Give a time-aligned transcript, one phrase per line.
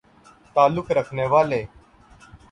[0.55, 1.61] تعلق رکھنے والے